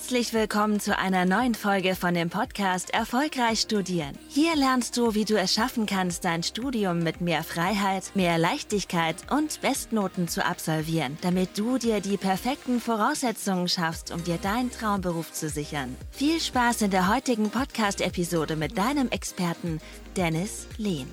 [0.00, 4.18] Herzlich willkommen zu einer neuen Folge von dem Podcast Erfolgreich Studieren.
[4.28, 9.16] Hier lernst du, wie du es schaffen kannst, dein Studium mit mehr Freiheit, mehr Leichtigkeit
[9.30, 15.32] und Bestnoten zu absolvieren, damit du dir die perfekten Voraussetzungen schaffst, um dir deinen Traumberuf
[15.32, 15.94] zu sichern.
[16.10, 19.80] Viel Spaß in der heutigen Podcast-Episode mit deinem Experten
[20.16, 21.08] Dennis Lehn.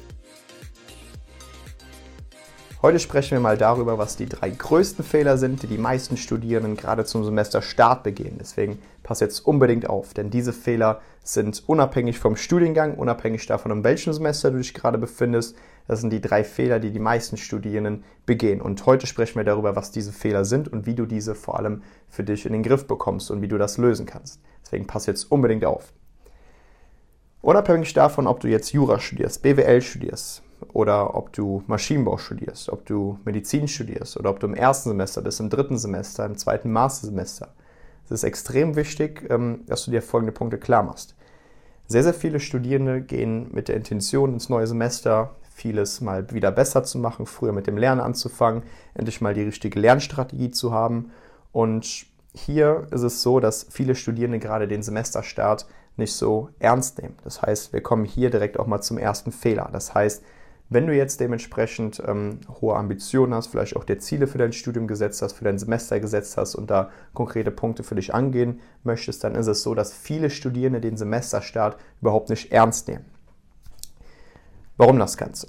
[2.79, 6.77] Heute sprechen wir mal darüber, was die drei größten Fehler sind, die die meisten Studierenden
[6.77, 8.37] gerade zum Semesterstart begehen.
[8.39, 13.83] Deswegen pass jetzt unbedingt auf, denn diese Fehler sind unabhängig vom Studiengang, unabhängig davon, in
[13.83, 15.57] welchem Semester du dich gerade befindest.
[15.87, 18.61] Das sind die drei Fehler, die die meisten Studierenden begehen.
[18.61, 21.81] Und heute sprechen wir darüber, was diese Fehler sind und wie du diese vor allem
[22.09, 24.39] für dich in den Griff bekommst und wie du das lösen kannst.
[24.63, 25.93] Deswegen pass jetzt unbedingt auf.
[27.41, 30.43] Unabhängig davon, ob du jetzt Jura studierst, BWL studierst,
[30.73, 35.21] oder ob du Maschinenbau studierst, ob du Medizin studierst oder ob du im ersten Semester
[35.21, 37.49] bist, im dritten Semester, im zweiten Mastersemester.
[38.05, 41.15] Es ist extrem wichtig, ähm, dass du dir folgende Punkte klar machst.
[41.87, 46.83] Sehr, sehr viele Studierende gehen mit der Intention ins neue Semester, vieles mal wieder besser
[46.83, 51.11] zu machen, früher mit dem Lernen anzufangen, endlich mal die richtige Lernstrategie zu haben.
[51.51, 55.65] Und hier ist es so, dass viele Studierende gerade den Semesterstart
[55.95, 57.15] nicht so ernst nehmen.
[57.23, 59.69] Das heißt, wir kommen hier direkt auch mal zum ersten Fehler.
[59.71, 60.23] Das heißt,
[60.69, 64.87] wenn du jetzt dementsprechend ähm, hohe Ambitionen hast, vielleicht auch dir Ziele für dein Studium
[64.87, 69.23] gesetzt hast, für dein Semester gesetzt hast und da konkrete Punkte für dich angehen möchtest,
[69.23, 73.05] dann ist es so, dass viele Studierende den Semesterstart überhaupt nicht ernst nehmen.
[74.75, 75.47] Warum das Ganze?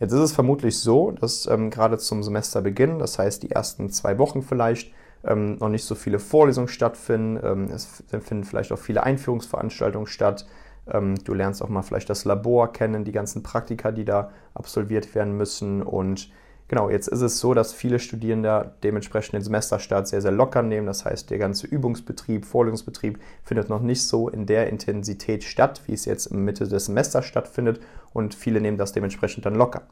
[0.00, 4.18] Jetzt ist es vermutlich so, dass ähm, gerade zum Semesterbeginn, das heißt die ersten zwei
[4.18, 4.92] Wochen vielleicht,
[5.24, 7.40] ähm, noch nicht so viele Vorlesungen stattfinden.
[7.42, 10.46] Ähm, es finden vielleicht auch viele Einführungsveranstaltungen statt.
[10.92, 15.14] Ähm, du lernst auch mal vielleicht das Labor kennen, die ganzen Praktika, die da absolviert
[15.14, 15.82] werden müssen.
[15.82, 16.30] Und
[16.68, 20.86] genau, jetzt ist es so, dass viele Studierende dementsprechend den Semesterstart sehr, sehr locker nehmen.
[20.86, 25.92] Das heißt, der ganze Übungsbetrieb, Vorlesungsbetrieb findet noch nicht so in der Intensität statt, wie
[25.92, 27.80] es jetzt Mitte des Semesters stattfindet.
[28.12, 29.82] Und viele nehmen das dementsprechend dann locker.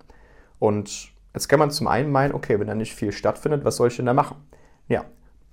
[0.58, 3.88] Und jetzt kann man zum einen meinen, okay, wenn da nicht viel stattfindet, was soll
[3.88, 4.36] ich denn da machen?
[4.88, 5.04] Ja,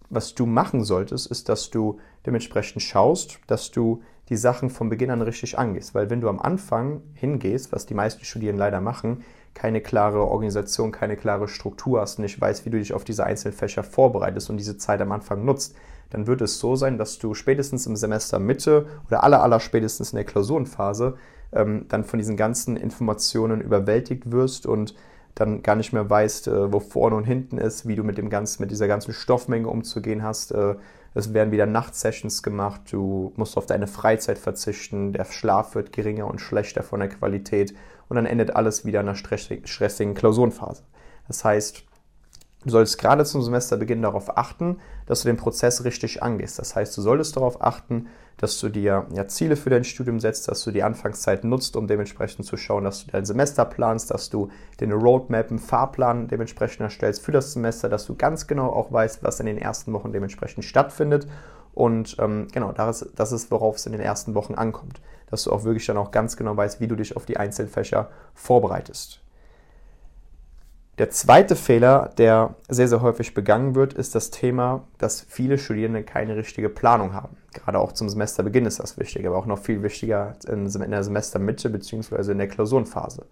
[0.09, 5.11] was du machen solltest, ist, dass du dementsprechend schaust, dass du die Sachen von Beginn
[5.11, 5.94] an richtig angehst.
[5.95, 9.23] Weil wenn du am Anfang hingehst, was die meisten Studierenden leider machen,
[9.53, 13.56] keine klare Organisation, keine klare Struktur hast, nicht weißt, wie du dich auf diese einzelnen
[13.56, 15.75] Fächer vorbereitest und diese Zeit am Anfang nutzt,
[16.09, 20.11] dann wird es so sein, dass du spätestens im Semester Mitte oder aller, aller spätestens
[20.11, 21.17] in der Klausurenphase
[21.51, 24.95] ähm, dann von diesen ganzen Informationen überwältigt wirst und
[25.35, 28.29] dann gar nicht mehr weißt, äh, wo vorne und hinten ist, wie du mit dem
[28.29, 30.51] ganzen, mit dieser ganzen Stoffmenge umzugehen hast.
[30.51, 30.75] Äh,
[31.13, 36.28] es werden wieder Nachtsessions gemacht, du musst auf deine Freizeit verzichten, der Schlaf wird geringer
[36.28, 37.74] und schlechter von der Qualität.
[38.09, 40.84] Und dann endet alles wieder in einer stressigen Klausurenphase.
[41.28, 41.84] Das heißt,
[42.66, 46.59] Du solltest gerade zum Semesterbeginn darauf achten, dass du den Prozess richtig angehst.
[46.59, 48.07] Das heißt, du solltest darauf achten,
[48.38, 51.88] dass du dir ja, Ziele für dein Studium setzt, dass du die Anfangszeit nutzt, um
[51.88, 56.81] dementsprechend zu schauen, dass du dein Semester planst, dass du den Roadmap, einen Fahrplan dementsprechend
[56.81, 60.12] erstellst für das Semester, dass du ganz genau auch weißt, was in den ersten Wochen
[60.12, 61.28] dementsprechend stattfindet.
[61.73, 65.02] Und ähm, genau, das, das ist, worauf es in den ersten Wochen ankommt.
[65.29, 67.69] Dass du auch wirklich dann auch ganz genau weißt, wie du dich auf die einzelnen
[67.69, 69.22] Fächer vorbereitest.
[71.00, 76.04] Der zweite Fehler, der sehr, sehr häufig begangen wird, ist das Thema, dass viele Studierende
[76.04, 77.36] keine richtige Planung haben.
[77.52, 81.72] Gerade auch zum Semesterbeginn ist das wichtig, aber auch noch viel wichtiger in der Semestermitte
[81.72, 82.34] bzw.
[82.34, 83.26] in der Klausurenphase.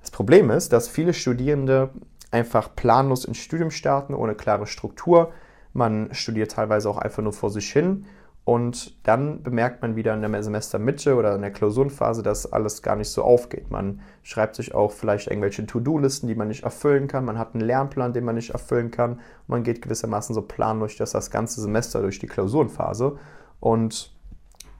[0.00, 1.90] Das Problem ist, dass viele Studierende
[2.30, 5.32] einfach planlos ins Studium starten, ohne klare Struktur.
[5.74, 8.06] Man studiert teilweise auch einfach nur vor sich hin
[8.50, 12.96] und dann bemerkt man wieder in der Semestermitte oder in der Klausurenphase, dass alles gar
[12.96, 13.70] nicht so aufgeht.
[13.70, 17.24] Man schreibt sich auch vielleicht irgendwelche To-Do-Listen, die man nicht erfüllen kann.
[17.24, 19.20] Man hat einen Lernplan, den man nicht erfüllen kann.
[19.46, 23.18] Man geht gewissermaßen so planlos durch das ganze Semester, durch die Klausurenphase.
[23.60, 24.12] Und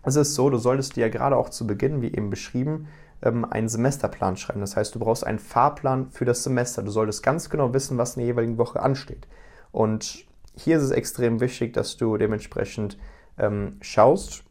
[0.02, 2.88] es ist so, du solltest dir ja gerade auch zu Beginn, wie eben beschrieben,
[3.22, 4.62] ähm, einen Semesterplan schreiben.
[4.62, 6.82] Das heißt, du brauchst einen Fahrplan für das Semester.
[6.82, 9.28] Du solltest ganz genau wissen, was in der jeweiligen Woche ansteht.
[9.70, 10.24] Und
[10.56, 12.98] hier ist es extrem wichtig, dass du dementsprechend
[13.40, 14.44] ähm, schaust,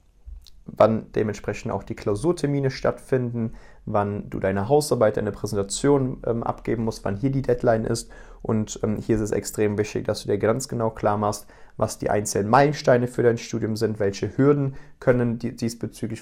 [0.65, 3.53] wann dementsprechend auch die Klausurtermine stattfinden,
[3.86, 8.12] wann du deine Hausarbeit, deine Präsentation ähm, abgeben musst, wann hier die Deadline ist.
[8.41, 11.47] Und ähm, hier ist es extrem wichtig, dass du dir ganz genau klar machst,
[11.77, 16.21] was die einzelnen Meilensteine für dein Studium sind, welche Hürden können diesbezüglich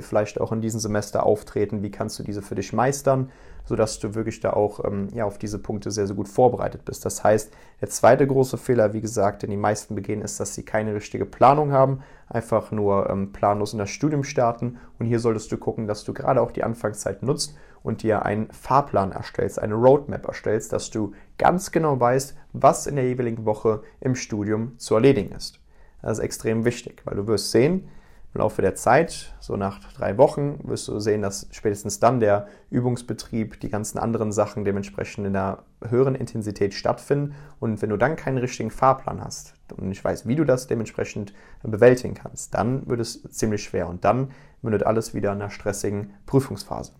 [0.00, 3.30] vielleicht auch in diesem Semester auftreten, wie kannst du diese für dich meistern
[3.70, 7.04] sodass du wirklich da auch ähm, ja, auf diese Punkte sehr, sehr gut vorbereitet bist.
[7.04, 10.64] Das heißt, der zweite große Fehler, wie gesagt, den die meisten begehen, ist, dass sie
[10.64, 14.78] keine richtige Planung haben, einfach nur ähm, planlos in das Studium starten.
[14.98, 18.50] Und hier solltest du gucken, dass du gerade auch die Anfangszeit nutzt und dir einen
[18.50, 23.82] Fahrplan erstellst, eine Roadmap erstellst, dass du ganz genau weißt, was in der jeweiligen Woche
[24.00, 25.60] im Studium zu erledigen ist.
[26.02, 27.88] Das ist extrem wichtig, weil du wirst sehen,
[28.32, 32.46] im Laufe der Zeit, so nach drei Wochen, wirst du sehen, dass spätestens dann der
[32.70, 37.34] Übungsbetrieb, die ganzen anderen Sachen dementsprechend in einer höheren Intensität stattfinden.
[37.58, 41.34] Und wenn du dann keinen richtigen Fahrplan hast und nicht weißt, wie du das dementsprechend
[41.64, 43.88] bewältigen kannst, dann wird es ziemlich schwer.
[43.88, 44.30] Und dann
[44.62, 46.92] mündet alles wieder in einer stressigen Prüfungsphase.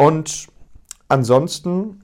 [0.00, 0.48] Und
[1.08, 2.02] ansonsten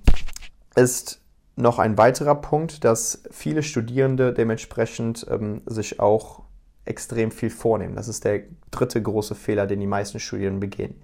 [0.75, 1.23] ist
[1.57, 6.43] noch ein weiterer Punkt, dass viele Studierende dementsprechend ähm, sich auch
[6.85, 7.97] extrem viel vornehmen.
[7.97, 11.01] Das ist der dritte große Fehler, den die meisten Studierenden begehen.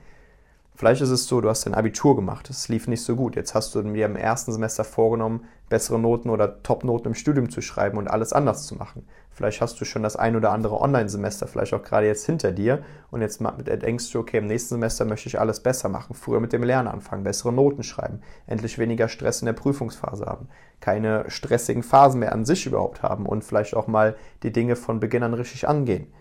[0.74, 3.36] Vielleicht ist es so, du hast dein Abitur gemacht, es lief nicht so gut.
[3.36, 7.60] Jetzt hast du dir im ersten Semester vorgenommen, bessere Noten oder Top-Noten im Studium zu
[7.60, 9.06] schreiben und alles anders zu machen.
[9.30, 12.82] Vielleicht hast du schon das ein oder andere Online-Semester, vielleicht auch gerade jetzt hinter dir
[13.10, 16.52] und jetzt denkst du, okay, im nächsten Semester möchte ich alles besser machen, früher mit
[16.52, 20.48] dem Lernen anfangen, bessere Noten schreiben, endlich weniger Stress in der Prüfungsphase haben,
[20.80, 25.00] keine stressigen Phasen mehr an sich überhaupt haben und vielleicht auch mal die Dinge von
[25.00, 26.12] Beginn an richtig angehen.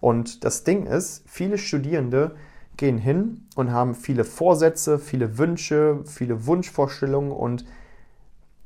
[0.00, 2.36] Und das Ding ist, viele Studierende
[2.76, 7.64] gehen hin und haben viele Vorsätze, viele Wünsche, viele Wunschvorstellungen und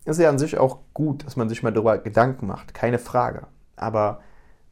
[0.04, 2.98] es ist ja an sich auch gut, dass man sich mal darüber Gedanken macht, keine
[2.98, 3.46] Frage.
[3.76, 4.20] Aber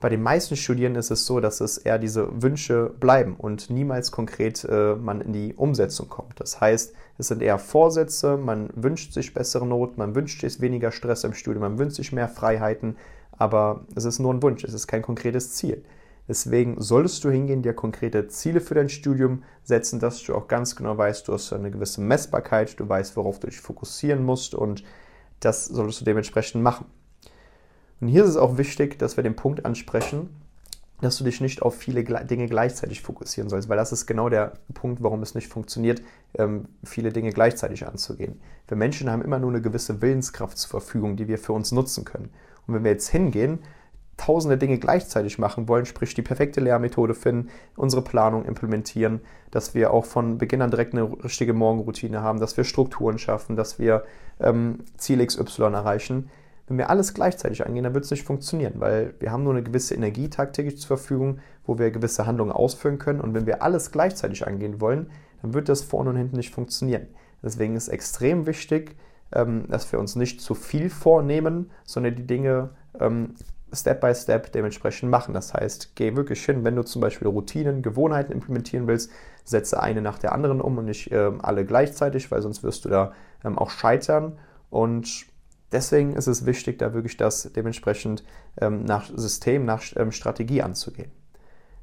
[0.03, 4.11] bei den meisten Studierenden ist es so, dass es eher diese Wünsche bleiben und niemals
[4.11, 6.41] konkret äh, man in die Umsetzung kommt.
[6.41, 10.91] Das heißt, es sind eher Vorsätze, man wünscht sich bessere Noten, man wünscht sich weniger
[10.91, 12.97] Stress im Studium, man wünscht sich mehr Freiheiten,
[13.31, 15.85] aber es ist nur ein Wunsch, es ist kein konkretes Ziel.
[16.29, 20.77] Deswegen solltest du hingehen, dir konkrete Ziele für dein Studium setzen, dass du auch ganz
[20.77, 24.85] genau weißt, du hast eine gewisse Messbarkeit, du weißt, worauf du dich fokussieren musst und
[25.41, 26.87] das solltest du dementsprechend machen.
[28.01, 30.29] Und hier ist es auch wichtig, dass wir den Punkt ansprechen,
[31.01, 34.53] dass du dich nicht auf viele Dinge gleichzeitig fokussieren sollst, weil das ist genau der
[34.73, 36.01] Punkt, warum es nicht funktioniert,
[36.39, 38.41] ähm, viele Dinge gleichzeitig anzugehen.
[38.69, 42.05] Wir Menschen haben immer nur eine gewisse Willenskraft zur Verfügung, die wir für uns nutzen
[42.05, 42.31] können.
[42.67, 43.59] Und wenn wir jetzt hingehen
[44.17, 49.21] tausende Dinge gleichzeitig machen wollen, sprich die perfekte Lehrmethode finden, unsere Planung implementieren,
[49.51, 53.57] dass wir auch von Beginn an direkt eine richtige Morgenroutine haben, dass wir Strukturen schaffen,
[53.57, 54.05] dass wir
[54.41, 56.31] ähm, Ziel XY erreichen.
[56.69, 59.63] Wenn wir alles gleichzeitig angehen, dann wird es nicht funktionieren, weil wir haben nur eine
[59.63, 63.21] gewisse Energie tagtäglich zur Verfügung, wo wir gewisse Handlungen ausführen können.
[63.21, 65.11] Und wenn wir alles gleichzeitig angehen wollen,
[65.43, 67.09] dann wird das vorne und hinten nicht funktionieren.
[67.43, 68.97] Deswegen ist extrem wichtig,
[69.33, 72.71] ähm, dass wir uns nicht zu viel vornehmen, sondern die Dinge
[73.01, 73.35] ähm,
[73.73, 75.35] Step by Step dementsprechend machen.
[75.35, 79.11] Das heißt, geh wirklich hin, wenn du zum Beispiel Routinen, Gewohnheiten implementieren willst,
[79.45, 82.89] setze eine nach der anderen um und nicht äh, alle gleichzeitig, weil sonst wirst du
[82.89, 83.13] da
[83.45, 84.39] ähm, auch scheitern.
[84.71, 85.27] Und
[85.73, 88.25] deswegen ist es wichtig, da wirklich das dementsprechend
[88.61, 91.11] ähm, nach System, nach ähm, Strategie anzugehen.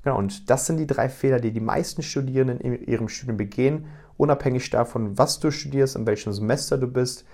[0.04, 3.88] Genau, und das sind die drei Fehler, die die meisten Studierenden in ihrem Studium begehen,
[4.18, 7.26] unabhängig davon, was du studierst, in welchem Semester du bist.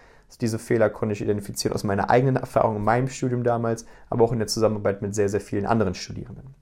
[0.42, 4.32] Diese Fehler konnte ich identifizieren aus meiner eigenen Erfahrung in meinem Studium damals, aber auch
[4.32, 6.56] in der Zusammenarbeit mit sehr, sehr vielen anderen Studierenden.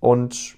[0.00, 0.56] Und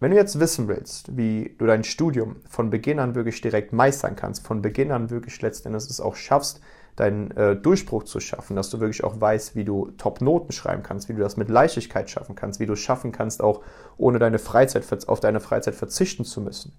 [0.00, 4.16] wenn du jetzt wissen willst, wie du dein Studium von Beginn an wirklich direkt meistern
[4.16, 6.60] kannst, von Beginn an wirklich letztendlich es auch schaffst,
[6.96, 11.08] deinen äh, Durchbruch zu schaffen, dass du wirklich auch weißt, wie du Top-Noten schreiben kannst,
[11.08, 13.62] wie du das mit Leichtigkeit schaffen kannst, wie du es schaffen kannst, auch
[13.96, 16.72] ohne deine Freizeit, auf deine Freizeit verzichten zu müssen,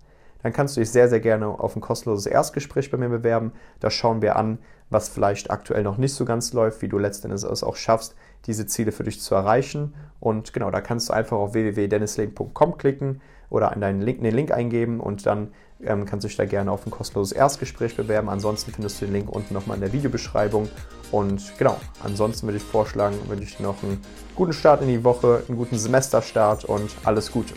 [0.46, 3.52] dann kannst du dich sehr, sehr gerne auf ein kostenloses Erstgespräch bei mir bewerben.
[3.80, 4.60] Da schauen wir an,
[4.92, 8.14] was vielleicht aktuell noch nicht so ganz läuft, wie du letztendlich es auch schaffst,
[8.46, 9.96] diese Ziele für dich zu erreichen.
[10.20, 14.52] Und genau, da kannst du einfach auf www.dennislane.com klicken oder in deinen Link, den Link
[14.52, 15.48] eingeben und dann
[15.84, 18.30] ähm, kannst du dich da gerne auf ein kostenloses Erstgespräch bewerben.
[18.30, 20.70] Ansonsten findest du den Link unten nochmal in der Videobeschreibung.
[21.12, 24.00] Und genau, ansonsten würde ich vorschlagen, wünsche ich dir noch einen
[24.36, 27.56] guten Start in die Woche, einen guten Semesterstart und alles Gute.